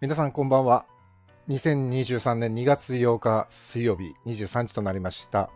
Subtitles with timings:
[0.00, 0.86] 皆さんこんばんは。
[1.48, 5.50] 2023年2月8日水曜日23時となりました。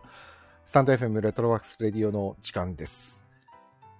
[0.64, 3.24] スタンド FM レトロワークスレディオの時間です。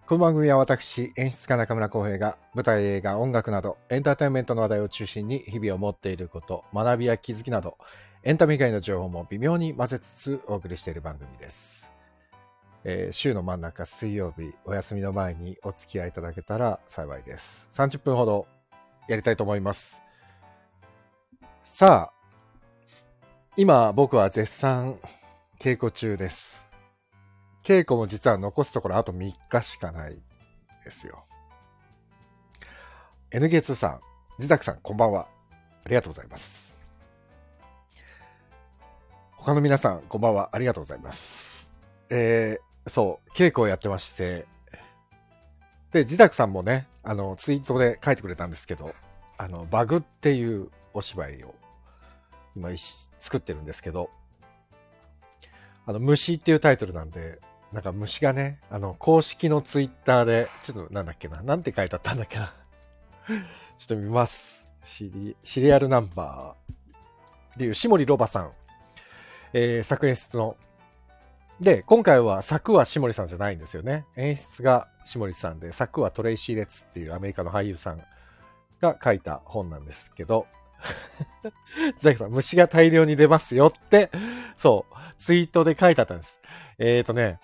[0.05, 7.79] この番組は私、演出家中村浩平が舞台、映画、音楽などエンターテインメントの話題を中心に日々を持っていること、学びや気づきなど
[8.25, 11.93] エンタメ以外の情報も微妙に混ぜつつお送りしている番組です。
[12.83, 17.69] えー週の真ん中水曜日お休みの前にお付き合いいただけたら幸いです。
[17.75, 18.49] 30分ほど
[19.07, 20.03] やりたいと思います。
[21.75, 22.13] さあ、
[23.57, 24.99] 今僕は絶賛
[25.59, 26.69] 稽古中です。
[27.65, 30.19] 稽古も実は残すところあと3日しかない
[30.85, 31.25] ですよ。
[33.31, 34.01] N ゲツさん、
[34.39, 35.27] 自宅さん、こんばんは。
[35.87, 36.79] ありがとうございます。
[39.39, 40.51] 他の皆さん、こんばんは。
[40.53, 41.71] ありがとうございます。
[42.11, 44.45] えー、そう、稽古をやってまして、
[45.91, 48.95] で、自宅さんもね、あの、ツイートで書いてくれたんですけど、
[49.39, 51.62] あの、バグっていうお芝居を
[52.57, 52.71] 今
[53.19, 54.11] 作ってるんですけど、
[55.87, 57.41] あの、虫っていうタイトルなんで、
[57.73, 62.55] なんか虫がね、あの、公式のツイッターで、ちょっとなんだっけな、なんて書いてあったんだっけな。
[63.79, 64.65] ちょっと見ます。
[64.85, 68.53] シリシリアルナンバーでいう、下森ロバさん、
[69.55, 70.57] えー作演出の。
[71.61, 74.05] で、今回は作は下森さんじゃないんですよね。
[74.17, 78.03] 演出が下森さんで、作はトレイシー・レッツっていうアメリカの俳優さん
[78.81, 80.47] が書いた本なんですけど、
[81.97, 84.11] ザキさん、虫が大量に出ますよって、
[84.57, 86.41] そう、ツイートで書いてあったんです。
[86.79, 87.39] えーとね、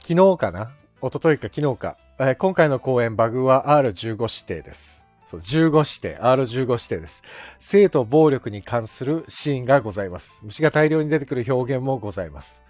[0.00, 0.70] 昨日かな？
[1.02, 5.04] 一昨日か昨日か、えー今回の公演バグは R15 指定です。
[5.26, 7.22] そう、15指定、R15 指定です。
[7.60, 10.40] 性と暴力に関するシーンがございます。
[10.42, 12.62] 虫が大量に出てくる表現もございます。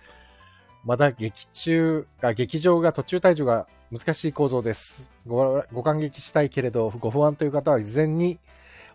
[0.84, 5.10] まだ劇中、あ劇場が途中退場が難しい構造です。
[5.26, 8.38] ごご感激したいけれど、ご不安という方は事前に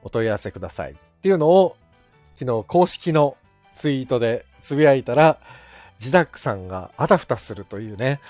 [0.06, 0.92] お問い合わせください。
[0.92, 1.76] っていうのを、
[2.36, 3.36] 昨日公式の
[3.74, 5.40] ツイートでつぶやいたら、
[5.98, 8.22] ジダックさんがあたふたするというね。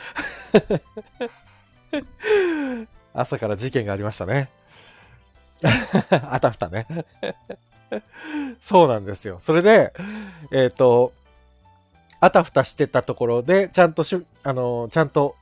[3.14, 4.50] 朝から事件がありましたね。
[6.09, 6.88] あたふたね。
[8.62, 9.40] そうなんですよ。
[9.40, 9.94] それで、
[10.52, 11.12] えっ、と、
[12.22, 15.35] あたふたしてたところで、ちゃんとしゅ、あの、ちゃんと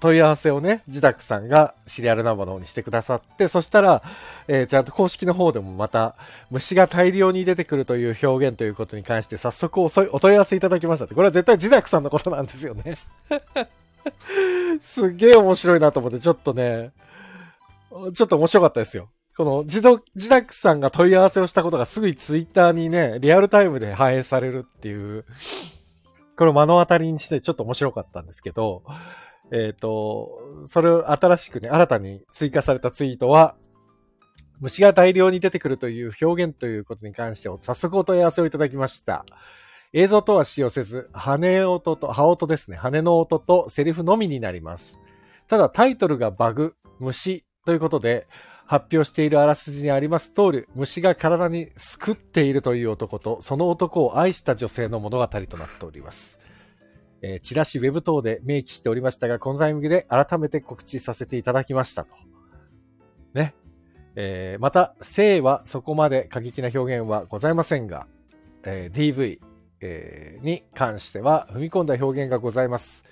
[0.00, 4.02] 問い合わせをね、ジダックさんがシリアルナンバーの方にしてくださって、そしたら、
[4.48, 6.16] えーちゃんと公式の方でもまた、
[6.50, 11.14] 虫が大量に出てくるという表現ということに関して、早速おそいお問い合わせいただきましたって。
[11.14, 12.96] これは絶対ジダックさんのことなんですよね。
[14.80, 16.92] すげえ面白いなと思って、ちょっとね、
[18.14, 19.10] ちょっと面白かったですよ。
[19.36, 25.24] このジド、ジダックさんが問い合わせをしたことがすぐにツイッターにね、リアルタイムで反映されるっていう、
[26.36, 28.82] これを目の当たりにしてちょっと面白かったんですけど、
[29.52, 33.56] えっ、と、それを新しくね、新たに追加されたツイートは、
[34.60, 39.24] 虫が大量に出てくるという表現ということに関して早速お問い合わせをいただきました。
[39.92, 42.76] 映像とは使用せず、羽音と、羽音ですね。
[42.76, 44.98] 羽の音とセリフのみになります。
[45.48, 48.28] ただタイトルがバグ、虫ということで、
[48.66, 56.38] 発表しているあらすじにあります通り、虫が体にすくっているという男と、その男を愛した女性の物語となっております。
[57.22, 62.10] えーチラシ、ウェブ等で明記しておりましたが、このタイミングで改めて告知させていただきましたと。
[63.34, 63.54] ね。
[64.16, 68.06] えーまた、性はそこまで過激な表現はございませんが、
[68.64, 69.38] えー DV、
[69.80, 73.04] えーに関しては踏み込んだ表現がございます。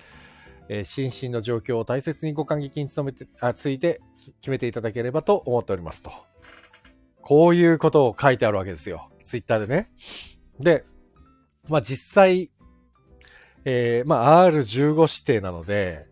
[0.68, 4.00] え心身の状況を大切にご感激に努めて、あ、ついて
[4.40, 6.10] 決めていただければと思っておりますと。
[7.22, 9.10] こういうことを書いてあるわけですよ。
[9.24, 9.90] ツイッターでね。
[10.60, 10.84] で、
[11.68, 12.50] まあ実際、
[13.64, 16.06] えーまあ R15 指定なので、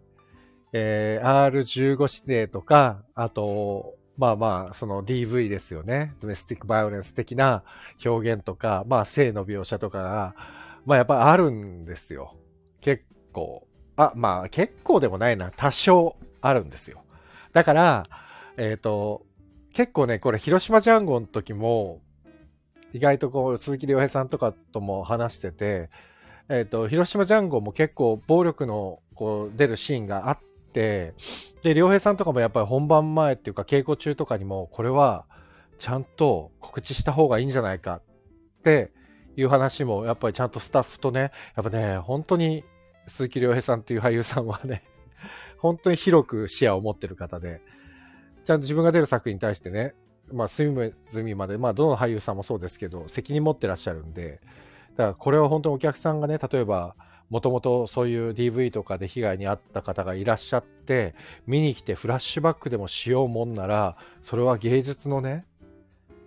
[0.72, 6.14] えー R15 指定とか、あと、まあまあ、その DV ですよね。
[6.20, 7.62] ドメスティックバイオレンス的な
[8.04, 10.34] 表現とか、まあ性の描写とかが、
[10.86, 12.34] まあやっぱあるんですよ。
[12.80, 13.66] 結構。
[13.96, 15.52] あ、まあ結構でもないな。
[15.54, 17.02] 多少あるんですよ。
[17.52, 18.06] だから、
[18.56, 19.26] えっ、と、
[19.74, 22.00] 結構ね、これ広島ジャンゴの時も、
[22.94, 25.90] 意外とこう、鈴木亮平さんとかとも話してて、
[26.48, 30.38] えっ、と、広島ジャンゴも結構暴力のこう出るシーンがあっ
[30.72, 31.14] て、
[31.62, 35.24] で、良平さんとかもやっぱり本番前っていうか稽古中とかにも、これは
[35.78, 38.02] ちゃんと告知した方がいいんじゃないかっ
[38.62, 38.92] て
[39.36, 42.64] いう話も、やっぱりちゃんとスタッフとね、やっぱね、本当に
[43.06, 44.84] 鈴木亮平さんという俳優さんはね、
[45.58, 47.60] 本当に広く視野を持ってる方で、
[48.44, 49.94] ちゃんと自分が出る作品に対してね、
[50.32, 54.40] まあ、隅々まで、まあ、どの俳優さんもそうですけど、責任持ってらっしゃるんで、
[54.96, 56.94] だからこれは本当にお客さんがね、例えば、
[57.28, 61.14] もともとそういう DV とかで被害に遭った方がいらっしゃって、
[61.46, 65.44] 見に来てフラッシュバックでもしようもんなら、それは芸術のね、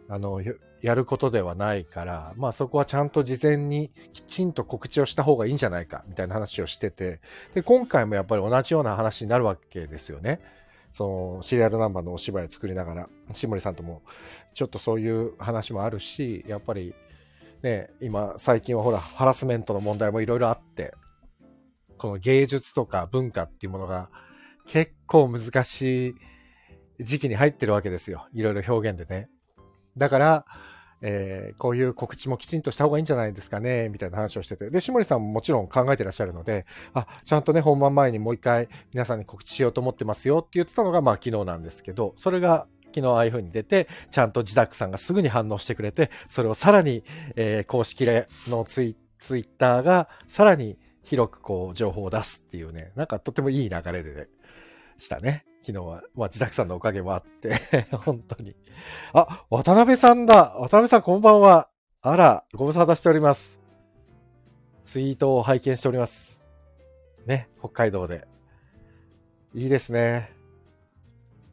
[0.09, 0.41] あの、
[0.81, 7.21] やることではないから、まあそこはちゃんと事前にきちんと告知をした方がいいんじゃないか、みたいな話をしてて、
[7.53, 10.41] で、今回もやっぱり同じような話になるわけですよね。
[10.91, 14.01] その、シリアルナンバーのお芝居を作りながら、志森さんとも、
[14.53, 16.93] ちょっとそういう話もあるし、やっぱり、
[17.61, 20.93] ね、今、最近はほら、ハラスメントの問題もいろいろあって、
[21.97, 24.09] この芸術とか文化っていうものが
[24.65, 26.15] 結構難しい
[27.03, 28.27] 時期に入ってるわけですよ。
[28.33, 29.29] いろいろ表現でね。
[29.97, 30.45] だから、
[31.01, 34.69] えー、こういう告知もきちんとした方がいいんじゃないですかね、みたいな話をしてて。
[34.69, 47.03] で、下森さんももちろん考えてらっしゃるので、あ、ちゃんとね、本番前にもう一回皆さんに告知しようと思ってますよって言ってたのが、まあ昨日なんですけど、それが昨日ああいう風に出て、ちゃんと自宅さんがすぐに反応してくれて、それをさらに、
[47.35, 48.05] えー、公式
[48.47, 54.27] のツイツイッターがさらに広くこう情報を出すっていうね、なんかとてもいい流れで、ね、
[54.97, 55.45] したね。
[55.61, 56.03] 昨日は。
[56.15, 57.53] まあ、自宅さんのおかげもあって
[57.91, 58.55] 本当に。
[59.13, 60.55] あ、渡辺さんだ。
[60.57, 61.67] 渡辺さんこんばんは。
[62.01, 63.59] あら、ご無沙汰しております。
[64.85, 66.39] ツイートを拝見しております。
[67.25, 68.27] ね、北海道で。
[69.53, 70.31] いいですね。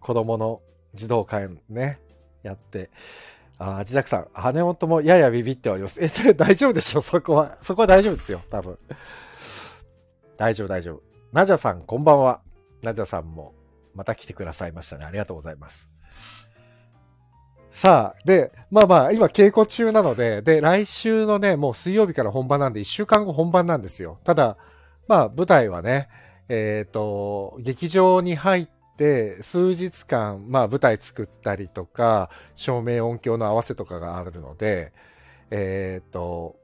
[0.00, 0.60] 子供の
[0.96, 2.00] 児童館ね、
[2.42, 2.90] やって。
[3.58, 5.98] あ、自宅さん、羽音もややビビっております。
[6.02, 7.00] え、大丈夫でしょ？
[7.00, 7.56] そこは。
[7.60, 8.76] そこは大丈夫ですよ、多分。
[10.36, 11.02] 大丈夫、大丈夫。
[11.32, 12.40] ナジャさん、こんばんは。
[12.82, 13.54] ナジャさんも
[13.94, 15.04] また来てくださいましたね。
[15.04, 15.88] ありがとうございます。
[17.72, 24.18] さあ、で、まあまあ、今稽古中なので、で、来週のね、もう水曜日から本番なんで、1週間後本番なんですよ。
[24.24, 24.56] ただ、
[25.08, 26.08] まあ、舞台はね、
[26.48, 34.92] えっ、ー、と、劇場に入ってて、数日間、まあ、舞台作ったりとか、照明音響の合わせとかがあるので、
[35.50, 36.56] えっ、ー、と、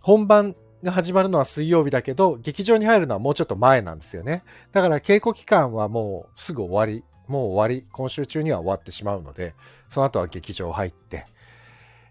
[0.00, 4.42] 本番が始まるのは水曜日だけど、劇場に入るのはもうちょっと前なんですよね。
[4.72, 9.54] だから稽古期間はもうすぐ終わり、もう終わり、今週中には終わってしまうので、
[9.88, 11.26] その後は劇場入って、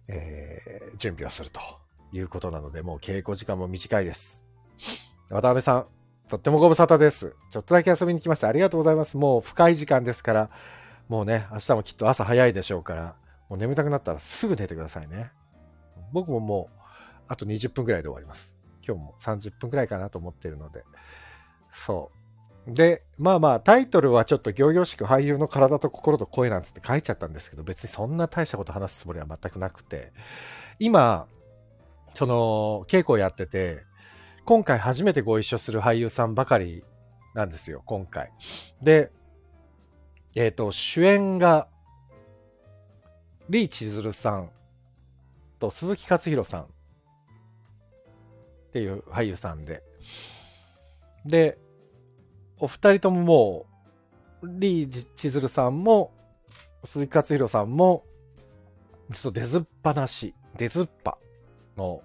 [0.07, 1.59] えー、準備をすると
[2.11, 4.45] いうことなので、もう稽古時間も短いです。
[5.29, 5.85] 渡辺さん、
[6.29, 7.35] とってもご無沙汰です。
[7.49, 8.49] ちょっとだけ遊びに来ました。
[8.49, 9.15] ありがとうございます。
[9.15, 10.49] もう深い時間ですから、
[11.07, 13.15] もうね、明日もきっと朝早いでしょうから、
[13.47, 15.31] もう眠たくなったらすぐ寝てくださいね。
[16.11, 16.81] 僕ももう、
[17.29, 18.57] あと20分くらいで終わります。
[18.85, 20.83] 今日も30分くらいかなと思ってるので。
[21.71, 22.11] そ
[22.67, 22.73] う。
[22.73, 30.11] で、まあまあ、タイトルはちょっと行々しく俳優の体と心と声なんつって書いちゃったんですけど、別にそんな大したこと話すつもりは全くなくて、
[30.77, 31.27] 今、
[32.15, 33.86] その、稽古をやってて、
[34.47, 36.85] 今回初めてご一緒する俳優さんばかり
[37.35, 38.31] なんですよ、今回。
[38.81, 39.11] で、
[40.35, 41.67] えっ、ー、と、主演が、
[43.49, 44.49] リー・チズルさん
[45.59, 46.67] と鈴木勝弘さんっ
[48.71, 49.83] ていう俳優さんで。
[51.25, 51.57] で、
[52.57, 53.65] お二人ともも
[54.41, 56.13] う、リー・チズルさんも、
[56.85, 58.05] 鈴木勝弘さんも、
[59.11, 61.17] ちょっと出ずっぱなし、出ずっぱ
[61.75, 62.01] の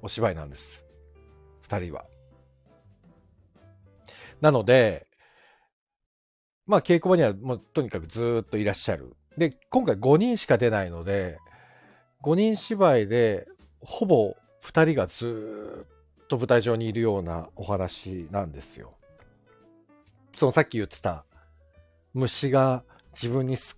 [0.00, 0.86] お芝居なんです。
[1.64, 2.04] 二人は。
[4.42, 5.06] なので、
[6.66, 9.16] まあ稽古場にはもうとにかくずっといらっしゃる。
[9.38, 11.38] で、今回5人しか出ないので、
[12.22, 13.48] 5人芝居で
[13.80, 15.86] ほぼ2人がず
[16.24, 18.94] っと舞台上にいるようなお話なんですよ。
[20.36, 21.24] そのさっき言ってた
[22.12, 23.74] 虫が自分に巣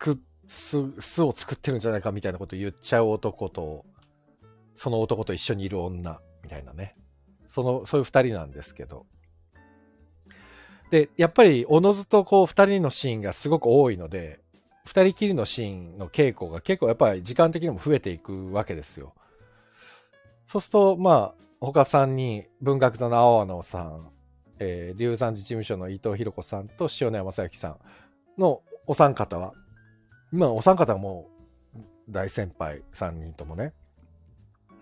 [0.48, 3.84] 巣を作ってるんじゃないかみたいなこと言っちゃう男と
[4.74, 6.96] その男と一緒にいる女みたいなね
[7.56, 9.06] そのそういう2人なんですけど
[10.90, 14.40] でやっぱりおのずとこう2人のシーンがすごく多いので
[14.86, 19.14] 2人きりのシーンの稽古が結構やっぱり時間的にも増えていくわけですよ。
[20.46, 24.10] そうすると、まあ、他3人、文学座の青野さん、
[24.58, 27.78] えー、龍山寺事務所の伊藤博子さんと塩谷正幸さん
[28.38, 29.54] のお三方は、
[30.30, 31.30] まあ、お三方はも
[31.74, 33.72] う大先輩3人ともね、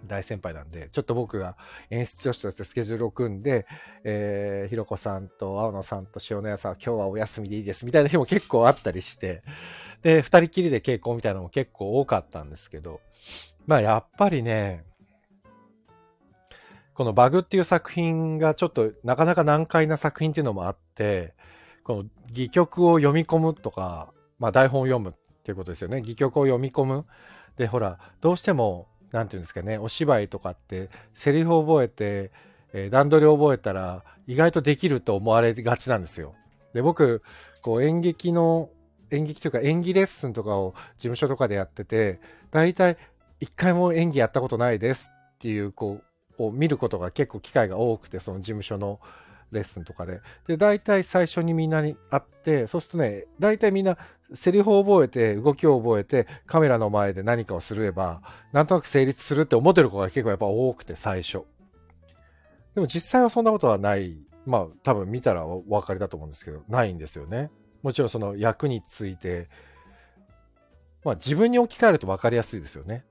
[0.06, 1.56] 大先輩なんで、ちょっと僕が
[1.90, 3.66] 演出助手としてスケジュールを組んで、
[4.04, 9.42] えー、ひろこさんと青野さんと塩谷さんは今日はお休みでいいですみたいな日も結構あったりして、
[10.02, 13.00] で、二人きりで稽古みたいなのも結構多かったんですけど、
[13.66, 14.84] まあやっぱりね、
[16.94, 21.34] このバグっていう作品がちょっとなかなか難解な作品っていうのもあって、
[21.82, 25.98] この戯曲を読み込むとか、まあ台本を読むっていうことですよね。
[25.98, 27.04] 戯曲を読み込む。
[27.56, 32.32] で、ほら、どうしても、なんていうんですかね、お芝居とかって、セリフを覚えて、
[32.72, 36.34] えー、段取りを覚えたら、意外とできると思われがちなんですよ。
[36.72, 37.22] で、僕、
[37.62, 38.70] こう演劇の、
[39.12, 42.18] 演劇というか演技レッスンとかを事務所とかでやってて、
[42.50, 42.96] 大体
[43.38, 46.00] 一回も演技やったことないですっていう、こ
[46.36, 48.98] う、を見ることが結構機会が多くて、その事務所の
[49.54, 50.20] レッスンとかで。
[50.46, 53.96] で、大体最初にみんなに会って、そうするとね、大体みんな
[54.34, 61.42] セリフを覚えて、動きを覚えて、カメラの前で何かをすれば、なんとなく成立するって思ってる子が結構やっぱ多くて、最初。
[62.74, 64.18] でも実際はそんなことはない。
[64.46, 67.50] まあ、多分見たらお分かりだと思うんですけど、ないんですよね。
[67.82, 69.48] もちろんその役について、
[71.04, 73.04] まあ自分に置き換えると分かりやすいですよね。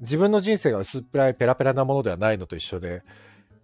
[0.00, 3.02] 自分の人生が薄っぺらいペラペラなものではないのと一緒で、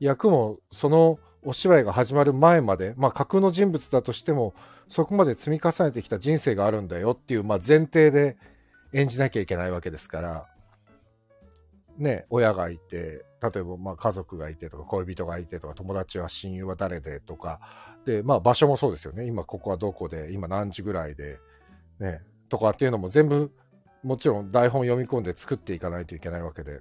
[0.00, 4.54] 役もそのお芝居が始まる前まで、まあ架空の人物だとしても、
[4.88, 8.36] そこまで積み重ねてきた人生があるんだよっていう、まあ前提で
[8.92, 10.46] 演じなきゃいけないわけですから、
[11.98, 17.60] ね、親がいて、例えばまあ家族がいてとか恋人がいてとか友達は親友は誰でとか、
[18.06, 19.26] で、まあ場所もそうですよね。
[19.26, 21.38] 今ここはどこで、今何時ぐらいで、
[22.00, 23.52] ね、とかっていうのも全部
[24.02, 26.80] もちろん台本読み込んで作っていかないといけないわけで、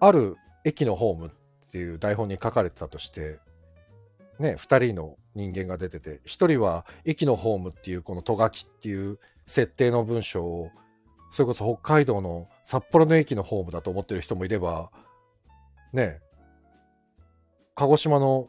[0.00, 1.30] ある駅のホーム
[1.74, 3.40] っていう台本に書かれてたとして、
[4.38, 10.70] ね、2人の人間が出てて、1人は駅のホームっていうこのト書きっていう設定の文章を、
[11.32, 14.92] それこそ北海道の札幌の駅のホームだと思ってる人もいれば、
[15.92, 16.20] ね、
[17.74, 18.46] 鹿児島の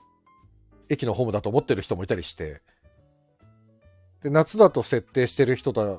[0.89, 2.62] 駅のホームだと思ってる人もいたりして、
[4.22, 5.98] で、夏だと設定してる人だ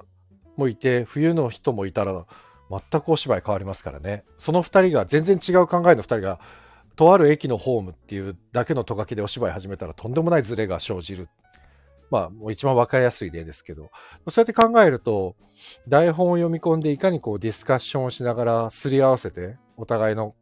[0.57, 2.25] もいて、冬の人もいたら、
[2.71, 4.25] 全くお芝居変わりますからね。
[4.39, 6.39] その2人が、全然違う考えの2人が、
[6.97, 11.29] とある駅のホームっていうだけのと書きでお芝居始めたらとんでもないズレが生じる。
[12.11, 13.91] まあ、もう一番わかりやすい例ですけど、
[14.29, 15.35] そうやって考えると、
[15.89, 20.35] 台本を読み込んでいかにこうディスカッションをしながらすり合わせて、お互いの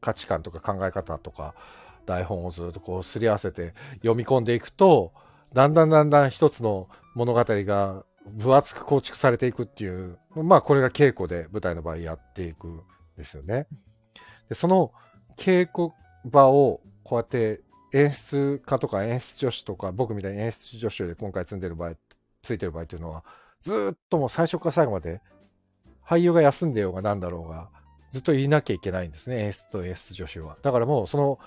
[0.00, 1.54] 価値観とか考え方とか、
[2.06, 5.12] 台本をずっとこうすり合わせて読み込んでいくと、
[5.52, 12.82] だんだんだんだん一つの物語が分厚く構築されていくっていう、まあこれが稽古で舞台の場合やっていくん
[13.16, 13.66] ですよね。
[14.48, 14.92] でその
[15.36, 15.92] 稽古
[16.24, 17.60] 場をこうやって
[17.92, 21.94] 演出家とか演出助手とか僕みたいに演出助手で今回積んでる場合、
[22.42, 23.24] ついてる場合っていうのは
[23.60, 25.20] ずっともう最初から最後まで
[26.04, 27.68] 俳優が休んでようがなんだろうが
[28.10, 29.44] ずっといなきゃいけないんですね。
[29.44, 30.58] 演出と演出助手は。
[30.62, 31.38] だからもうその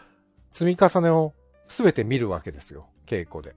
[0.52, 1.34] 積み重ねを
[1.68, 2.88] 全て見るわけですよ。
[3.06, 3.56] 稽古で。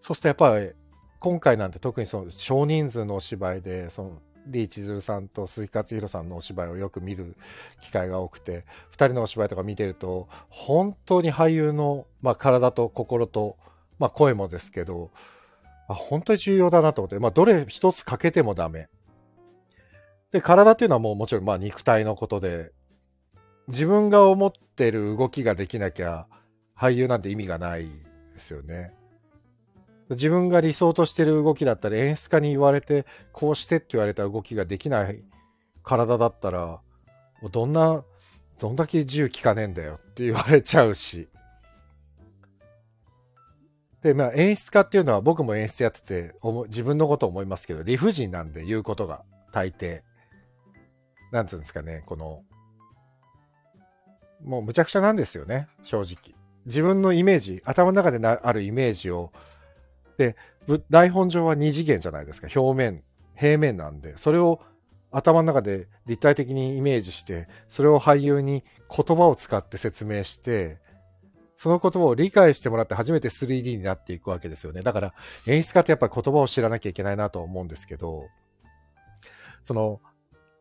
[0.00, 0.72] そうするとやっぱり
[1.20, 7.36] 今回なんて特にその少人数のお芝居で、そのリー・チズルさんと鈴木勝弘さんのお芝居をよく見る
[7.80, 13.56] 機会が多くて、2人のお芝居とか見てると、本当に俳優の、まあ、体と心と、
[13.98, 15.10] まあ、声もですけど、
[15.88, 18.88] あ本当に重要だなと思って、まあ、どれ一つ欠けてもダメ。
[20.32, 22.72] で、体っていうのはもうもちろんまあ肉体のことで、
[23.68, 26.26] 自分が思ってる動きができなきゃ
[26.76, 27.88] 俳優なんて意味がない
[28.34, 28.94] ですよね。
[30.14, 35.22] 自分が理想としてる動きだったり、演出家に言われて、こうしてって言われた動きができない
[35.82, 36.80] 体だったら、
[37.50, 38.04] どんな、
[38.58, 41.28] どんだけ自由聞かねえんだよって言われちゃうし。
[44.02, 46.34] で、まあ演出家っていうのは僕も演出やってて、
[46.68, 50.02] 自分のこと思いますけど、理不尽なんで言うことが大抵。
[51.30, 52.42] なんつうんですかね、この、
[54.44, 56.36] もうむちゃくちゃなんですよね、正直。
[56.66, 59.32] 自分のイメージ、頭の中であるイメージを
[60.18, 60.36] で、
[60.90, 62.48] 台本上は二次元じゃないですか。
[62.54, 63.02] 表面、
[63.34, 64.60] 平面なんで、それを
[65.10, 68.64] 頭の中で立体的にイメージして、それを俳優に
[68.94, 70.78] 言葉を使って説明して、
[71.56, 74.82] その言葉を理解してもらって初めて 3D になっていくわけですよね。
[74.82, 75.14] だから
[75.46, 78.26] 演出家ってやっぱり言葉を知らなきゃいけないなと思うんですけど、
[79.62, 80.00] その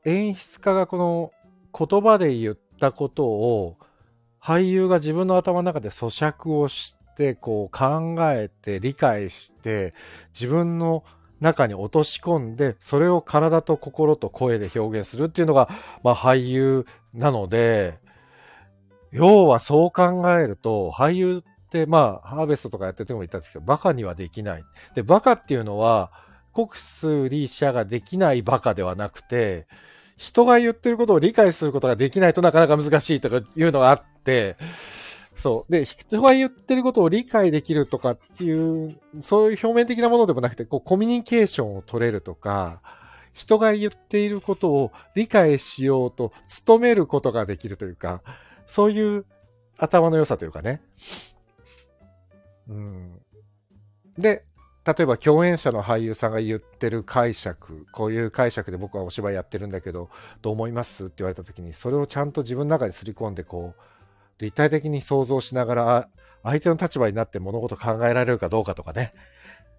[0.05, 1.31] 演出家がこの
[1.75, 3.77] 言葉で言ったことを
[4.39, 9.93] 俳優が自分の頭の中で咀嚼をししてこう考えて理解して
[10.33, 11.03] 自分の
[11.39, 15.69] 中に落とし込んでそれを体と心と声で表現するっていうのが、
[16.03, 17.99] まあ、俳優なので
[19.11, 24.63] 要はそう考えると俳優ってまあハーベストとかやってても言ったんですけどバカにはできない。
[24.95, 26.11] でバカっていうのは
[26.53, 29.67] 国数理者ができないバカではなくて
[30.17, 34.55] 人が言ってることを理解することができないとなかなか難しいとかいうのがあって、
[35.41, 35.71] そう。
[35.71, 42.81] で、人が言ってることを理解できるとかっていう、そういう表面的なものでもなくて、こう、コミュニケーションを取れるとか、
[43.33, 46.31] 人が言っていることを理解しようと
[46.65, 48.21] 努めることができるというか、
[48.67, 49.25] そういう
[49.77, 50.81] 頭の良さというかね。
[52.67, 53.21] うん。
[54.17, 54.45] で、
[54.85, 60.09] 例えば共演者の俳優さんが言ってる解釈、こういう解釈で僕はお芝居やってるんだけど、
[60.41, 61.05] どう思います？
[61.05, 63.81] って言われた時に、それをちゃんと自分の中にすり込んで、こう、
[64.41, 66.09] 立体的に想像しながら、
[66.43, 69.13] 相手の立場になって物事考えられるかどうかとかね。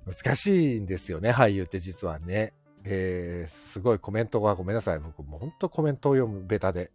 [0.07, 2.55] 難しいんですよね、俳優って実はね。
[2.85, 4.99] えー、すごいコメントがごめんなさい。
[4.99, 6.91] 僕も本当コメントを読むベタで。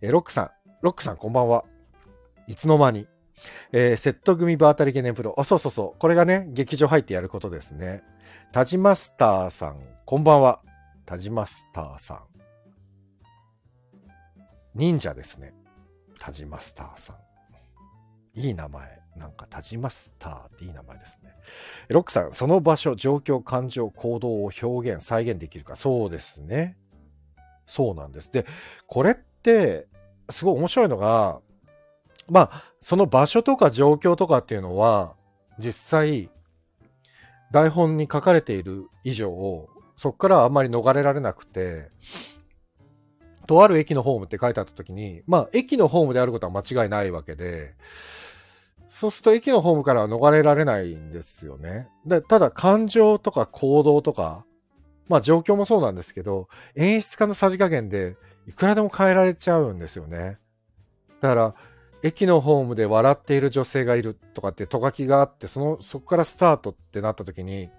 [0.00, 0.50] えー、ロックさん、
[0.82, 1.64] ロックさんこんばんは。
[2.46, 3.06] いつの間に。
[3.72, 5.34] えー、セット組場当たりゲネプロ。
[5.38, 5.98] あ、そうそうそう。
[5.98, 8.02] これがね、劇場入ってやることですね。
[8.52, 10.60] タジマスターさん、こんばんは。
[11.06, 12.20] タジマスターさん。
[14.74, 15.54] 忍者ですね。
[16.24, 18.40] タジマスターさん。
[18.40, 18.98] いい名前。
[19.14, 21.34] なんか、タジマスターっていい名前ですね。
[21.88, 25.76] ロックさん、その場所、状況、感情、行動を表現、再現できるか。
[25.76, 26.78] そうですね。
[27.66, 28.32] そうなんです。
[28.32, 28.46] で、
[28.86, 29.86] これって、
[30.30, 31.42] すごい面白いのが、
[32.30, 35.16] まあ、その場所とか状況とかっていうのは、
[35.58, 36.30] 実際、
[37.52, 41.90] 台本に書かれている以上、そこからあんまり逃れられなくて、
[43.46, 47.74] とある駅のホームって書いてあった時に、まあ、駅のホームであることは間違いないわけで、
[48.88, 51.88] そうすると駅のホームからは逃れられないんですよね。
[52.06, 54.44] でただ、感情とか行動とか、
[55.08, 60.38] まあ状況もそうなんですけど、演出家のさじ加減でいくらでも変えられちゃうんですよね。
[61.20, 61.54] だから、
[62.04, 67.70] 駅のホームで笑っている女性がいるとかってと書きがあって、その、そこからスタートってなった時に、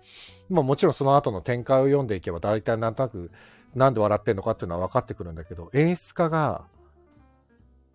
[0.50, 3.32] まあもちろんその後の展開を読んでいけば大体なんとなく
[3.76, 6.66] なんで笑ってんのかっていうのは分かってくるんだけど、演出家が、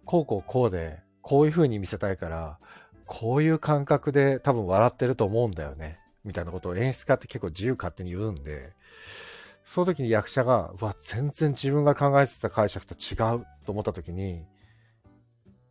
[0.05, 2.59] こうこうこうで、こういう風に見せたいから、
[3.07, 5.99] こういう感覚で多分笑ってると思うんだよね。
[6.25, 8.73] みたいなことを演出家って結構自由勝手に言うんで、
[9.65, 14.45] その時に役者が、うわ、全然自分が考えてた解釈と違うと思った時に、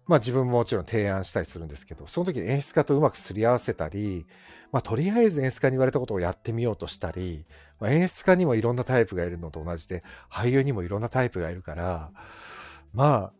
[0.08, 4.26] まあ自分ももちろん提案したりするんですけど、その時に演出家とうまくすり合わせたり、
[4.72, 7.46] まあとりあえず演出家に言われたことをやってみようとしたり、
[7.80, 12.12] まあ、演出家にもいろんなタイプがいるのと同じで、俳優にもいろんなタイプがいるから、
[12.94, 13.34] まあ、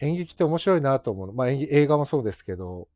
[0.00, 1.32] 演劇って面白いなと思う。
[1.32, 2.88] まあ映画もそうですけど、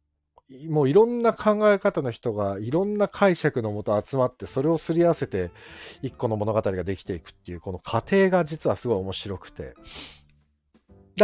[0.68, 5.50] もういろんな考え方の人がいろんな解釈のもと集まってそれをすり合わせて
[6.00, 9.76] 一個の物語ができていくっていうこの過程が実はすごい面白くてだか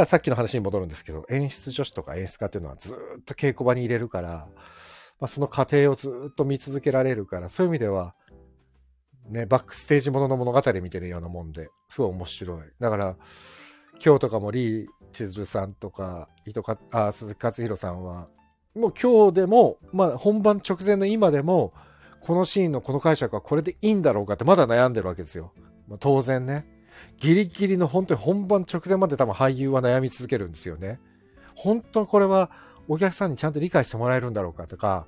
[0.01, 4.49] らさっきの話に戻るんですけど、演出助手とか演出家っていうのはずっと稽古場に入れるから、
[5.21, 8.15] まあ、その過程をずっと見続けられるから、そういう意味では、
[9.29, 12.63] ね、バックステージものの物語見てるようなもんで、すごい面白い。
[12.81, 13.17] だから、
[14.05, 18.29] 今日とかもリー・千鶴さんとか、糸かあ鈴木勝弘さんは、
[18.75, 21.73] もう今日でも、まあ本番直前の今でも、
[22.21, 25.53] このシーンのこの解釈はこれでいいんだろうかってまだ悩んでるわけですよ。
[25.89, 26.67] まあ、当然ね。
[27.19, 31.01] ギリギリの本当に本番直前まで多分俳優は悩み続けるんですよね。
[31.55, 32.51] 本当にこれは
[32.89, 35.07] お客さんにちゃんと理解してもらえるんだろうかとか、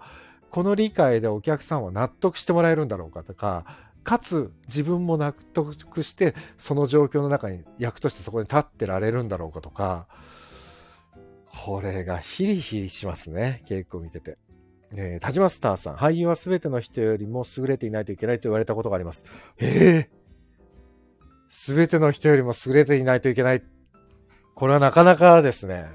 [0.50, 3.64] この理解でお客さんは納得してもらえるんだろうかとか、
[4.06, 10.06] かつ自分も納得してその状況の中に役としてそこに立ってられるんだろうかとか、
[11.64, 14.38] これがヒリヒリしますね、稽古を見てて。
[14.92, 19.26] えー、田島スターさん、俳優は全ての人よりも優れていないといけないと言われたことがあります。
[19.58, 20.26] ええー
[21.48, 23.62] すべての人よりも優れていないといけない。
[24.54, 25.86] これはなかなかですね。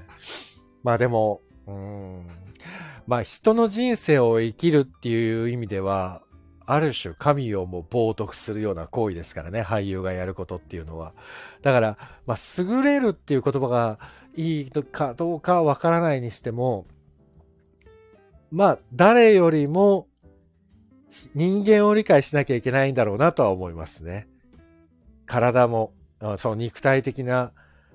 [0.82, 2.26] まあでも、うん。
[3.06, 6.21] まあ人の人生を生きるっていう意味では、
[6.66, 11.12] ある種神をも冒涜するような行為ですからね、俳優がやることっていうのは。
[11.62, 13.98] だから、まあ、優れるっていう言葉が
[14.34, 16.86] いいかどうかはわからないにしても、
[18.50, 20.08] まあ、誰よりも
[21.34, 24.28] 人間を理解しなきゃいけないんだろうなとは思いますね。
[25.26, 25.92] 体も、
[26.38, 27.52] その肉体的な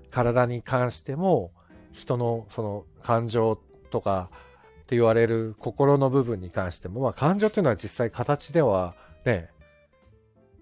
[0.09, 1.51] 体に関しても、
[1.91, 4.29] 人のその感情とか
[4.87, 8.95] って言われる心の部分に関しても、まあ感情っていうのは実際形では
[9.25, 9.49] ね、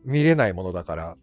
[0.04, 1.16] 見れないものだから、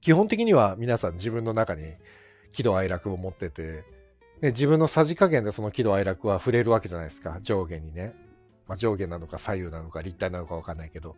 [0.00, 1.94] 基本的には皆さん自分の中に
[2.52, 3.82] 喜怒哀楽を持ってて、
[4.40, 8.14] ね、自分のさじ加減でその喜怒哀楽は触れるわけじゃないですか、上下にね。
[8.68, 11.16] まあ、上下なのか左右なのか立体なのかわかんないけど。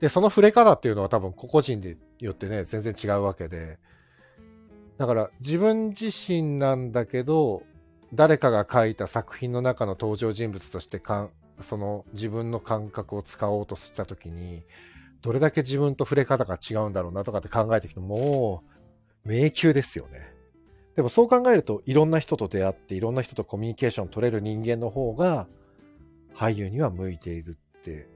[0.00, 3.78] で、その触れ方っていうのは多分個々人でよってね、全然違うわけで。
[4.96, 7.62] だから自分自身なんだけど、
[8.14, 14.62] 誰かが書いた作品の中の登場人物としてかん、その自分の感覚を使おうとした時に、
[15.20, 18.62] どれだけ自分と触れ方が違うんだろうなとかって考えていくと、も
[19.24, 20.32] う、迷宮ですよね。
[20.96, 25.48] でもそう考えると、いろんな人と出会って、いろんな人とコミュニケーション取れる人間の方が、
[26.34, 28.08] 俳優には向いているって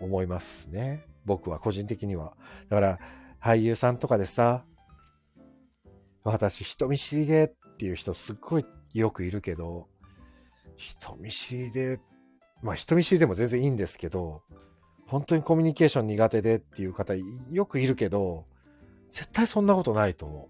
[0.00, 1.04] 思いますね。
[1.24, 2.34] 僕は個人的には。
[2.70, 2.98] だから、
[3.40, 4.64] 俳優さんとかでさ、
[6.24, 9.88] 私人見知りでっていう人すっごいよくいるけど、
[10.76, 12.00] 人見知りで、
[12.62, 14.42] まあ人見知りでも全然いいんですけど、
[15.06, 17.14] 本当にコミュニケーション苦手でっていう方
[17.50, 18.44] よくいるけど、
[19.10, 20.48] 絶対そんなことないと思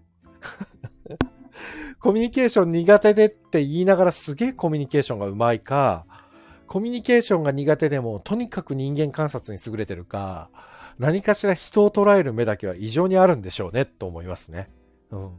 [1.13, 1.17] う。
[1.99, 6.05] コミュニケーション苦手でって言いながらすげえコミュニケーションがうまいか、
[6.67, 10.49] コミュニケーションが苦手でも、とにかく人間観察に優れてるか、
[10.97, 14.69] 何かしら人を捉える目だけは異常にあるんでしょうね、と思いますね。
[15.11, 15.31] うん。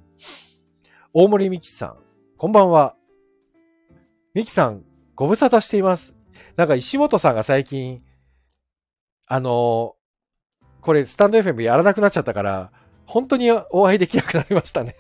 [1.13, 1.97] 大森美樹さん、
[2.41, 2.97] こんばんは。
[4.33, 4.83] ミキさん、
[5.15, 6.15] ご無沙汰しています。
[6.57, 8.03] なんか石本さんが最近、
[9.27, 12.73] あのー、これスタンド FM やらなくなっちゃったから、
[13.05, 14.97] 本当にお会いできなくなりましたね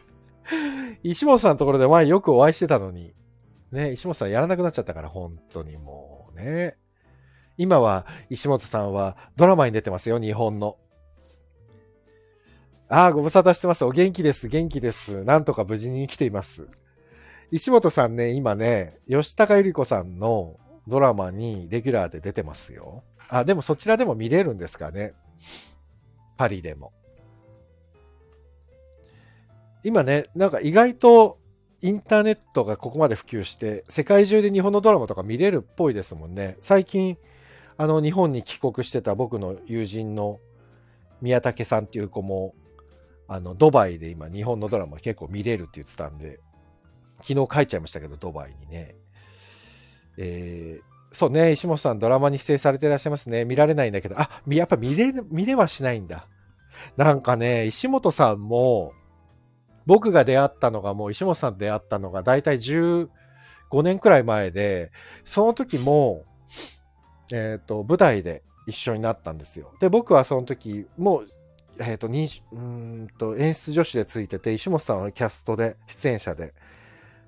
[1.02, 3.14] 石本さんのところで前よくお会いしてたのに、
[3.72, 6.76] ね、石本さんやらなくなっちゃったから、本当にもうね。
[7.56, 10.76] 今は石本さんはドラマに出てますよ、日本の。
[12.88, 13.84] ああ、ご無沙汰してます。
[13.84, 14.48] お元気です。
[14.48, 15.24] 元気です。
[15.24, 16.68] なんとか無事に生きています。
[17.50, 23.02] 石本さんね、今ね、吉高由里子さんのドラマにレギュラーで出てますよ。
[23.28, 25.14] あ、でもそちらでも見れるんですかね。
[26.36, 26.92] パリでも。
[29.82, 31.38] 今ね、なんか意外と
[31.80, 36.56] インターネットがここまで普及して、世界中で日本のドラマとか見れるっぽいですもんね。
[36.60, 37.16] 最近、
[37.76, 40.38] あの、日本に帰国してた僕の友人の
[41.20, 42.54] 宮武さんっていう子も、
[43.28, 46.40] あの、ドバイで今日本のドラマ結構見れるって言ってたんで、
[47.22, 48.96] 昨日帰っちゃいましたけど、ドバイにね。
[50.16, 53.44] えー、そうね、石本さんドラマに出演されていらっしゃいますね。
[53.44, 56.28] 見られないんだけど、あ、やっぱ見れ、見れはしないんだ。
[56.96, 58.92] なんかね、石本さんも、
[59.86, 63.08] 僕が出会ったのがもう石本さん出会ったのがだいたい15
[63.82, 64.92] 年くらい前で、
[65.24, 66.24] その時も、
[67.32, 69.72] えっ、ー、と、舞台で一緒になったんですよ。
[69.80, 71.28] で、僕はその時、もう、
[71.78, 72.08] えっ、ー、と、
[72.52, 76.54] うんと、演出助手でついてて、石本さんはキャストで、出演者で。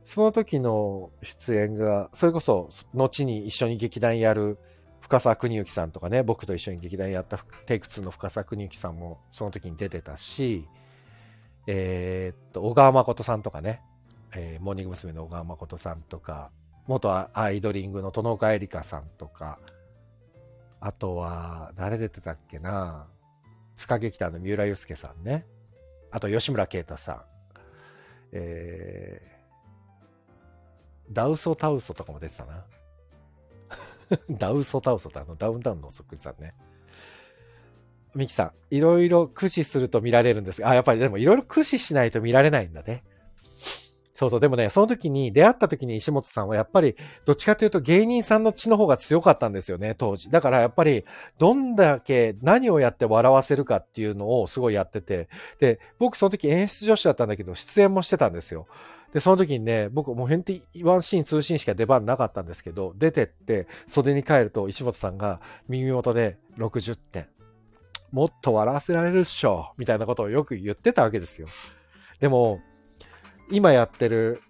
[0.04, 4.58] その時の出演が、それこそ、後に一緒に劇団やる
[5.00, 10.68] 深沢邦之さんとかね、僕と一緒に劇団やったテイク2の深沢邦之さんもその時に出てたし、
[11.66, 13.82] えー、と、小川誠さんとかね、
[14.32, 15.12] えー、モーニング娘。
[15.12, 16.50] の小川誠さんとか、
[16.86, 19.58] 元アイドリングの殿岡恵梨香さんとか、
[20.80, 23.06] あとは、誰出てたっけな？
[23.76, 25.46] 塚劇団の三浦祐介さんね。
[26.10, 27.22] あと、吉村啓太さん。
[28.32, 32.64] えー、ダウソタウソとかも出てたな。
[34.30, 36.54] ダウソタウソってあのダウンタウンのそっくりさんね。
[38.14, 43.04] ミキさん、いろいろ駆使すると見られるんですが、あ、やっぱりでもいろいろ駆使しないと見られないんだね。
[44.16, 50.30] そうそう、でもね、その時に、出会った時に石本さんはやっぱり、どっちかというと芸人さんの血の方が強かったんですよね、当時。
[50.30, 51.04] だからやっぱり、
[51.38, 55.28] どんだけ何をやって笑わせるかっていうのをすごいやってて、
[55.60, 58.66] で、僕その時演出女子だったんだけど、出演もしてたんですよ。
[59.12, 67.28] で、その時にね、僕もう変にワンシーン、ツーシーンしか出番なかったんですけど、出てって袖に帰ると石本さんが耳元で60点。
[68.12, 71.48] もっと笑わせられるっしょ、みたいなことをよく言ってたわけですよ。
[72.18, 72.60] でも、
[73.50, 74.42] 今やってる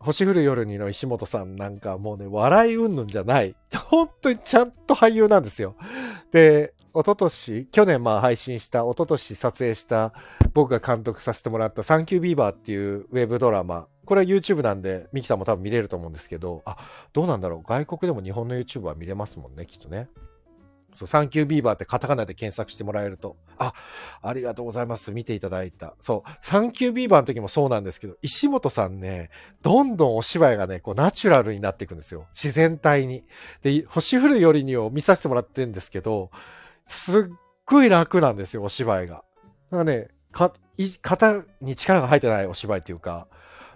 [0.00, 3.54] 星降る夜にの石本さんなんかもうね、笑いうんぬんじゃない。
[3.88, 5.76] 本当にちゃんと俳優なんですよ。
[6.32, 10.14] で、一昨年、去年まあ配信した、一昨年撮影した
[10.54, 13.88] 僕が監督させてもらったサンキュービーバーっていうウェブドラマ。
[14.06, 16.78] これは YouTube なんで、ミキさんも多分見れると思うんですけど、あ、
[17.12, 17.68] どうなんだろう。
[17.68, 20.08] 外国でも日本の YouTube は見れますもんね、きっとね。
[20.92, 23.72] そう、サンキュービーバーってカタカナで検索してもらえると、あ、
[24.22, 25.12] ありがとうございます。
[25.12, 25.94] 見ていただいた。
[26.00, 29.30] そう、サンキュービーバーの時もそうなんですけど、石本さんね、
[29.62, 32.26] どんどんお芝居がね、こうナチュラルになっていくんですよ。
[32.34, 33.24] 自然体に。
[33.62, 36.30] で、星降るよりにを見させてもらってるんですけど、
[36.88, 37.22] すっ
[37.66, 39.24] ごい楽なんですよ、お芝居が。
[39.70, 40.52] なんかね、か、
[41.02, 43.26] 肩に力が入ってないお芝居っていうか、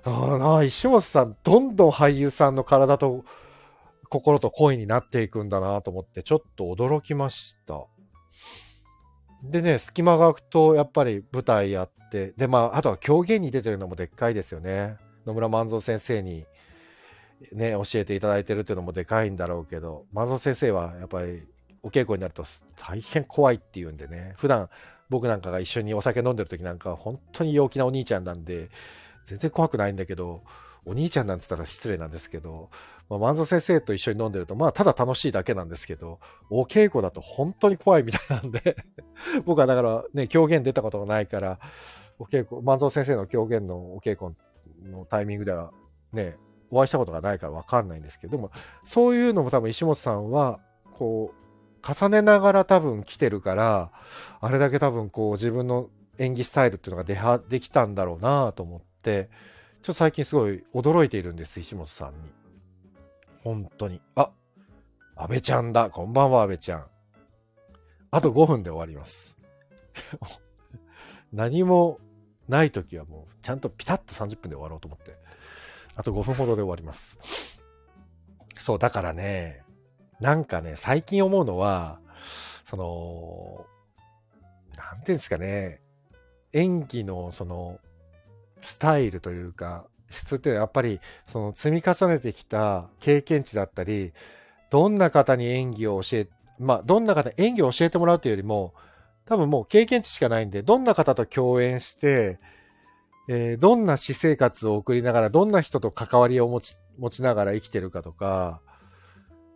[0.06, 3.24] ああ、石本さん、どんどん俳優さんの体と
[4.08, 7.86] 心と恋になっていくんだなと思って、ちょっと驚きました。
[9.42, 14.96] でね、隙間が空くと、やっぱり舞台やって、で、まあ、あとは狂言に出てるのもでっかいですよね。
[15.26, 16.46] 野村万蔵先生に、
[17.52, 21.42] ね、教えていただいてるっていうのもでかいんだろうけど、万蔵先生はやっぱり
[21.82, 22.44] お稽古になると
[22.76, 24.70] 大変怖いっていうんでね、普段
[25.10, 28.70] 僕なんかが一緒にお酒飲んでる時なんか本当に陽気なお兄ちゃんなんで、
[29.26, 30.42] 全然怖くないんだけど、
[30.86, 32.70] お兄ちゃんなんつったら失礼なんですけど、
[33.08, 38.76] まあ、万蔵先生と一緒に飲んでると、まあ、ただ楽しいだけなんですけど、お稽古だと本当に怖いみたいなんで
[39.44, 41.58] 僕はだからね、狂言出たことがないから、
[42.18, 44.34] お稽古、万蔵先生の狂言のお稽古
[44.90, 45.72] のタイミングでは
[46.12, 46.36] ね、
[46.70, 48.50] お会いしたことがないからわかんないんですけど、でも、
[48.84, 50.60] そういうのも多分石本さんは、
[50.98, 51.44] こう、
[51.86, 53.90] 重ねながら多分来てるから、
[54.40, 59.28] あれだけ多分こう自分の演技スタイルっていうのが出はできたんだろうなと思って、
[59.82, 62.43] ちょっと最近すごい驚いているんです、石本さんに。
[63.44, 64.00] 本当に。
[64.16, 64.30] あ、
[65.14, 65.90] 安倍ちゃんだ。
[65.90, 66.86] こんばんは、安倍ちゃん。
[68.10, 69.38] あと5分で終わります。
[71.30, 72.00] 何も
[72.48, 75.18] ない時はもう、ちゃんとピタッと30分で終わろうと思って。
[75.94, 77.18] あと5分ほどで終わります。
[78.56, 79.62] そう、だからね、
[80.20, 82.00] なんかね、最近思うのは、
[82.64, 83.66] その、
[84.74, 85.82] なんていうんですかね、
[86.54, 87.78] 演技のその、
[88.62, 94.12] スタイルというか、質ってやっぱりその積み重ねてきた経験値だったり、
[94.70, 98.74] どんな方に演技を教え、まあ、どんな方に演技を教えてもらうというよりも、
[99.26, 102.38] 多分もう経験値しかないんで、どんな方と共演して、
[103.28, 108.60] えー、どんな私生活を送りながら、どんな人と関わりを持ち、持ちながら生きてるかとか、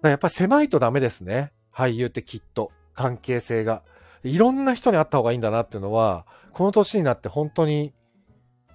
[0.03, 1.53] かやっぱ狭いとダメですね。
[1.75, 2.73] 俳優ってきっと。
[2.99, 3.83] 関係性が。
[4.25, 7.94] いろんな人に会った方がいいんだなっていうのは、この年になって本当に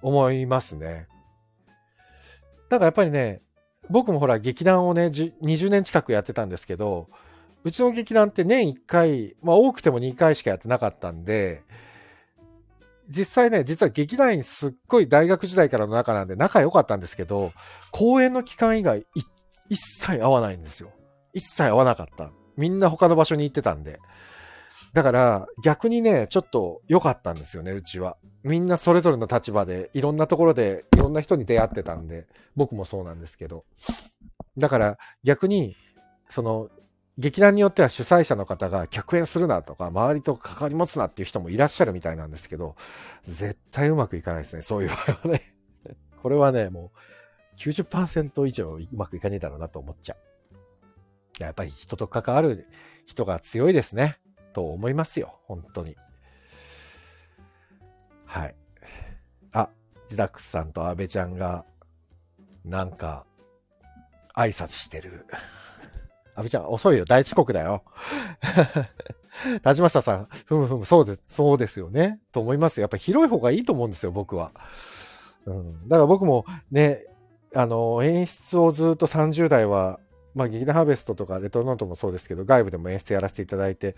[0.00, 1.08] 思いますね。
[2.74, 3.40] だからやっぱりね、
[3.88, 7.08] 僕もほら劇団をね、20年近くやってたんですけど、
[7.62, 11.62] うちの劇団って年1回、まあ多くても2回しかやってなかったんで、
[13.08, 17.52] 実際ね、実は劇団員すっごい大学時代からの仲なんで仲良かったんですけど、
[17.92, 19.24] 公演の期間以外一
[19.76, 20.90] 切会わないんですよ。
[21.32, 22.30] 一切会わなかった。
[22.56, 24.00] みんな他の場所に行ってたんで。
[24.94, 28.16] だから逆にね、ちょっと良かったんですよね、うちは。
[28.44, 33.64] みんなそれぞれの立場でいろんなところでいろんな人に出会ってたんで、僕もそうなんですけど。
[34.56, 35.74] だから逆に、
[36.30, 36.70] その
[37.18, 42.76] 劇団によっては主催者の方が客演するなとか、周りと関わり持つなっていう人もいらっしゃるみたいなんですけど、
[43.26, 45.42] 絶対うまくいかないですね、そういう場合はね。
[46.22, 46.92] これはね、も
[47.56, 51.42] う90%以上うまくいかねえだろうなと思っちゃう。
[51.42, 52.68] やっぱり人と関わる
[53.06, 54.18] 人が強いですね、
[54.54, 55.96] と思いますよ、本当に。
[58.24, 58.54] はい。
[59.52, 59.68] あ、
[60.08, 61.64] ジダックスさんと安倍ちゃんが、
[62.64, 63.26] なんか、
[64.34, 65.26] 挨拶してる。
[66.34, 67.04] 阿部ちゃん、遅いよ。
[67.04, 67.84] 大遅刻だよ。
[69.62, 72.20] 田島さん、ふむふむ、そうです、そうですよね。
[72.32, 72.80] と思います。
[72.80, 74.52] やっぱ広い方がいいと思うんですよ、僕は。
[75.46, 75.88] うん。
[75.88, 77.04] だから僕もね、
[77.54, 80.00] あの、演出をずっと30代は、
[80.34, 83.94] まあ、劇団ハーベストとかレトロノートもそうですけど、外部でも演出やらせていただいて、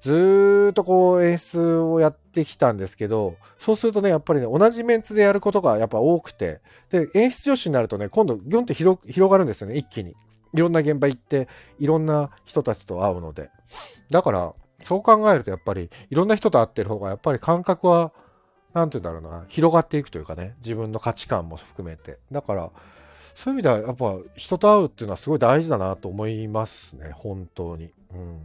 [0.00, 8.98] ずっとこう演出をやってきたんですけど、そうするとね、やっぱりね、同じメンツでやることがやっぱ多くて、で、演出助手になるとね、今度ギュンって広
[9.30, 10.14] がるんですよね、一気に。
[10.54, 13.50] いろんな現場行って、いろんな人たちと会うので。
[14.10, 18.12] だから、そう考えるとやっぱり、いろんな人と会ってる方が、やっぱり感覚は、
[18.72, 22.18] なんて言うんだろうな、広がっていくというかね、自分の価値観も含めて。
[22.30, 22.70] だから、
[23.34, 27.92] そういう意味では、やっぱ人と会うっていうのはすごい大事だなと思いますね、本当に。
[28.12, 28.40] うん。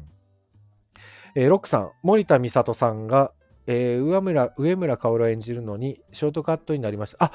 [1.35, 3.31] えー、ロックさん、森田美里さんが、
[3.65, 7.25] えー、上村、上村薫を演じるのに、ショートカットになりました。
[7.25, 7.31] あ、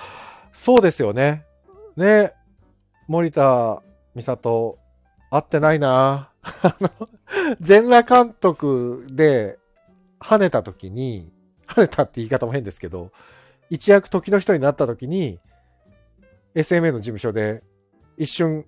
[0.53, 1.45] そうですよね。
[1.97, 2.33] ね、
[3.09, 3.83] 森田
[4.15, 4.79] 美里、
[5.31, 6.91] 会ってないなあの、
[7.61, 9.59] 全裸監督で
[10.21, 11.33] 跳ねた時に、
[11.67, 13.11] 跳ねたって言い方も変ですけど、
[13.71, 15.39] 一躍時の人になった時に、
[16.55, 17.63] SMA の事務所で
[18.17, 18.65] 一瞬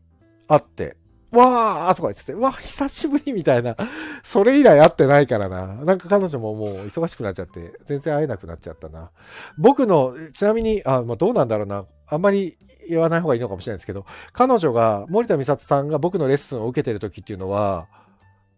[0.49, 0.97] 会って、
[1.33, 3.77] わーとか言ってて、わー久しぶりみたいな。
[4.25, 5.67] それ以来会ってないからな。
[5.67, 9.11] なんか彼女ももう忙しくなっちゃって、全然会えなくなっちゃったな。
[9.57, 11.87] 僕の、ちなみに、あ、まあ、どうなんだろうな。
[12.09, 17.87] あんまり言わない方がいいのかもしれないですけど、彼女が、森田美里さんが僕のレッスンを受けてる時っていうのは、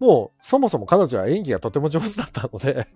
[0.02, 2.88] もうそもそも彼女は演技がとても上手だったので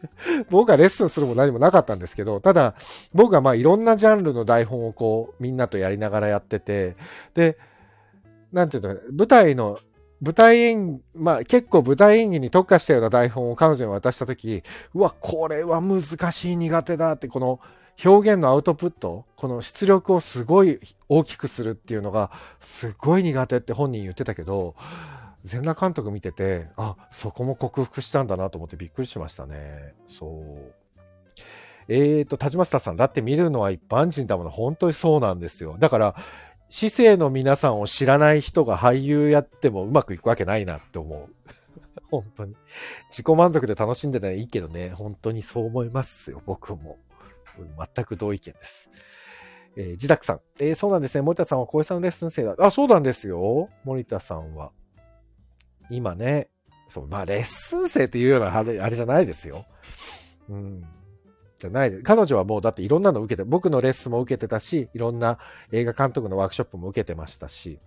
[0.48, 2.74] 僕がレッスンするも何もなかったんですけど、ただ
[3.12, 6.96] 僕がまあいろんなジャンルの台本をこうみんなとやりながらやってて、
[7.34, 7.58] で、
[8.54, 9.78] なんていうの舞台の
[10.22, 14.62] 舞台演、まあ結構舞台演技に特化したような台本を彼女に渡した時、
[14.94, 17.60] うわ、これは難しい苦手だって、この
[18.02, 24.76] 表現のアウトプット、この出力をすごい大きくするっていうのが、すごい苦手って本人言ってたけど、
[25.44, 29.94] 全裸監督見てて、あ、そこも克服したんだなと思ってびっくりしましたね。
[30.06, 30.84] そう。
[31.86, 35.76] えーと、田島下さん、だって見るのは一般人だもの、本当にそうなんですよ。
[35.78, 36.16] だから、
[36.68, 41.28] 市政の皆さんを知らない人が俳優やってもうまくいくわけないなって思う。
[42.10, 42.56] 本当に。
[43.10, 46.98] 自己満足で楽しんでたらいいけどね、本当にそう思いますよ、僕も。
[47.94, 48.90] 全く同意見です。
[49.76, 50.40] えー、自宅さん。
[50.60, 51.22] えー、そうなんですね。
[51.22, 52.54] 森田さんは小江さんのレッスン生だ。
[52.58, 53.68] あ、そうなんですよ。
[53.84, 54.72] 森田さんは。
[55.90, 56.48] 今ね、
[56.88, 59.66] そう、まあ、レッスン生っていうようなあれじゃないですよ。
[60.48, 60.84] うん。
[61.64, 62.02] じゃないで。
[62.02, 65.38] 彼女はもうだっていろんなの受けて、僕のレッスンも受けてたし、いろんな
[65.72, 67.80] 映画監督のワークショップも受けてましたし。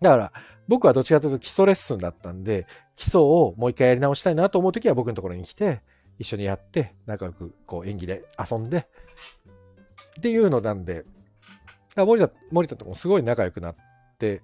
[0.00, 0.32] だから、
[0.68, 5.80] 僕はどっちかというと基礎レッスンだったんで、基礎をもう一回やり直したいなと思うときは僕のところに来て、
[6.18, 8.86] 一緒にやって、仲良くこう演技で遊んで、
[10.18, 11.04] っていうのなんで、
[11.96, 13.76] 森田、森田ともすごい仲良くなっ
[14.18, 14.42] て、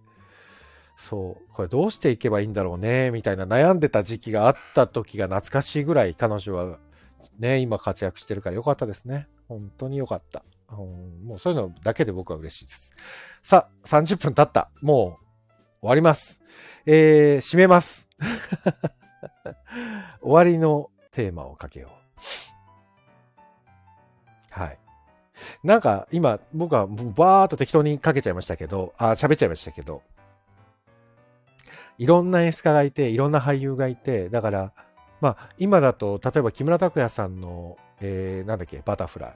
[0.96, 6.78] そう、これどうしていけばいいんだろうね、みたいな悩んでた時期があった時が懐かしいぐらい彼女は
[7.38, 9.28] ね、今活躍してるからよかったですね。
[9.48, 10.44] 本当によかった。
[10.70, 12.92] もうそういうのだけで僕は嬉しいです。
[13.42, 14.70] さあ、30分経った。
[14.82, 15.28] もう
[15.80, 16.40] 終わります。
[16.84, 18.08] えー、締めます。
[20.20, 21.90] 終わりのテーマをかけよ
[24.56, 24.60] う。
[24.60, 24.78] はい。
[25.62, 30.02] なんか今僕はバーっと適当にかけちゃいましたけど、あ、喋っちゃいましたけど、
[31.98, 34.72] いろんな演出家がいて、いろんな俳優がいて、だから、
[35.20, 39.34] まあ今だと、例えば木村拓哉さんの、えー、なんだっけ、バタフライ。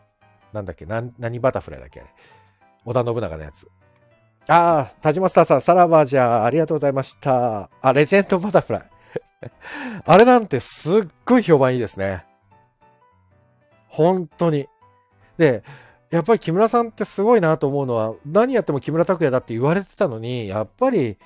[0.53, 2.11] なんだっけ、何、何バタフライだっけあれ。
[2.85, 3.69] 織田信長のやつ。
[4.49, 7.71] ああ、田島スターさん、さらばじゃあ、ありがとうございました。
[7.81, 8.83] あ、レジェンドバタフライ。
[10.05, 12.25] あれなんてすっごい評判いいですね。
[13.89, 14.69] 本当に。
[15.39, 15.63] で、
[16.11, 21.19] やっぱり木村さんってすごいなと思うのは、何やっても木村拓哉だって言われてたのに、やっぱり、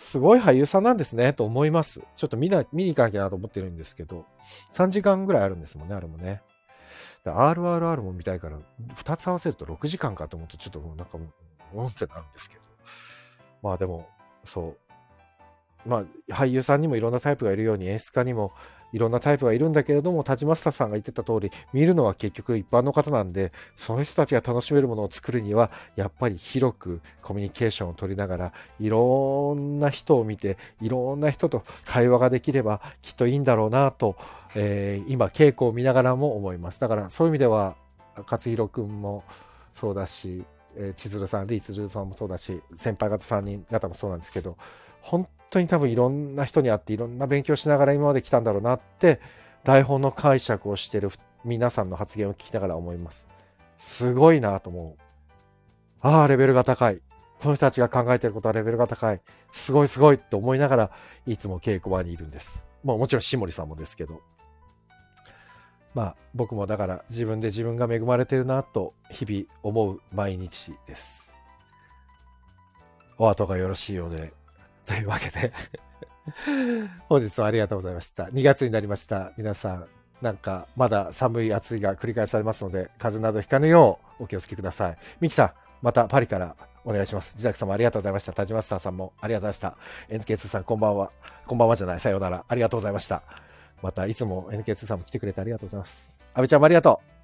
[0.00, 2.00] すごい俳優さんなんですね、と思います。
[2.16, 4.24] ちょっと見な、見に行かなきゃなと思ってるんですけど、
[4.72, 6.42] 3時間ぐらいあるんですもんね、あれもね。
[7.24, 8.58] RRR も見たいから、
[8.94, 11.26] 2つ合わせると6時間かと思うと、ちょっともうなんかも
[11.74, 12.62] う、うんってなるんですけど。
[13.62, 14.08] まあでも、
[14.44, 14.74] そ
[15.86, 15.88] う。
[15.88, 18.52] まあ、俳優さんにもいろんなタイプがいるように、演出家にも
[18.92, 34.16] いろんなタイプがいるんだけれども、田島スタさんが言ってた通り、見るのは結局一般の方なんで、その人たちが楽しめるものを作るには、やっぱり広くコミュニケーションを取りながら、いろんな人を見て、いろんな人と会話ができれば、きっといいんだろうなと、
[34.54, 36.80] えー、今、稽古を見ながらも思います。
[36.80, 37.76] だから、そういう意味では、
[38.28, 39.24] 勝弘くんも
[39.72, 40.44] そうだし、
[40.76, 44.56] えー、千鶴さん、リー・ツルさんもそうだし、先輩方3人方もそうなんですけど、
[45.00, 49.20] 本当に多分いろんな人に会っていろんな勉強しながら今まで来たんだろうなって
[49.64, 51.10] 台本の解釈をしてる
[51.44, 53.26] 皆さんの発言を聞きながら思います。
[53.76, 55.02] すごいなと思う。
[56.02, 57.00] ああ、レベルが高い。
[57.40, 59.20] この人たちが考えてることはレベルが高い。
[59.52, 60.90] すごいすごいって思いながら
[61.26, 62.62] いつも稽古場にいるんです。
[62.84, 64.20] まあもちろん下森さんもですけど。
[65.94, 71.34] まあ僕もだから自分で自分が恵まれてるなと日々思う毎日です。
[73.18, 74.32] お後がよろしいようで
[74.90, 75.52] というわけで
[77.08, 78.24] 本日はありがとうございました。
[78.24, 79.32] 2月になりました。
[79.36, 79.86] 皆さん、
[80.20, 84.98] なんかまだ寒い暑いが繰り返されますので、風邪などひかぬようお気をつけください。
[85.20, 85.50] ミキさん、
[85.82, 87.34] またパリからお願いします。
[87.34, 88.32] 自宅さんもありがとうございました。
[88.32, 89.76] 田島スターさんもありがとうございま
[90.16, 90.34] した。
[90.34, 91.10] NK2 さんこんばんは。
[91.46, 92.00] こんばんはじゃない。
[92.00, 92.44] さようなら。
[92.46, 93.22] ありがとうございました。
[93.82, 96.20] またいつも NK2 さんも来てくれてありがとうございます。
[96.34, 97.20] 阿部ちゃんもありがとう。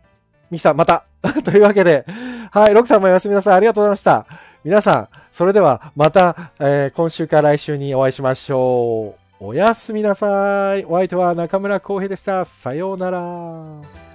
[0.50, 1.04] ミキさんまた
[1.44, 2.04] というわけで、
[2.50, 3.56] はい、ロクさんもおやすみなさい。
[3.56, 4.26] ありがとうございました。
[4.66, 9.44] 皆さん、それではまた、えー、今週から来週にお会いしましょう。
[9.44, 10.84] おやすみなさい。
[10.84, 12.44] お相手は中村浩平でした。
[12.44, 14.05] さようなら。